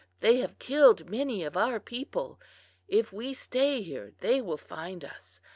They 0.21 0.37
have 0.37 0.57
killed 0.57 1.11
many 1.11 1.43
of 1.43 1.55
our 1.55 1.79
people. 1.79 2.39
If 2.87 3.13
we 3.13 3.33
stay 3.33 3.83
here 3.83 4.13
they 4.19 4.41
will 4.41 4.57
find 4.57 5.05
us. 5.05 5.39